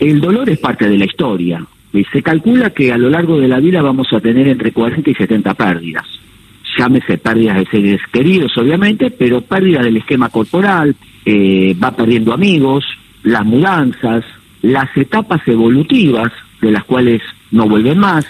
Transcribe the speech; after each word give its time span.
El 0.00 0.18
dolor 0.18 0.48
es 0.48 0.58
parte 0.58 0.88
de 0.88 0.96
la 0.96 1.04
historia. 1.04 1.62
Eh, 1.92 2.04
se 2.10 2.22
calcula 2.22 2.70
que 2.70 2.90
a 2.90 2.96
lo 2.96 3.10
largo 3.10 3.38
de 3.38 3.48
la 3.48 3.60
vida 3.60 3.82
vamos 3.82 4.10
a 4.12 4.20
tener 4.20 4.48
entre 4.48 4.72
40 4.72 5.10
y 5.10 5.14
70 5.14 5.52
pérdidas. 5.54 6.06
Llámese 6.78 7.18
pérdidas 7.18 7.58
de 7.58 7.66
seres 7.66 8.00
queridos, 8.10 8.56
obviamente, 8.56 9.10
pero 9.10 9.42
pérdida 9.42 9.82
del 9.82 9.98
esquema 9.98 10.30
corporal, 10.30 10.96
eh, 11.26 11.76
va 11.82 11.94
perdiendo 11.94 12.32
amigos, 12.32 12.86
las 13.24 13.44
mudanzas, 13.44 14.24
las 14.62 14.96
etapas 14.96 15.46
evolutivas, 15.46 16.32
de 16.62 16.70
las 16.70 16.84
cuales 16.84 17.20
no 17.50 17.68
vuelven 17.68 17.98
más, 17.98 18.24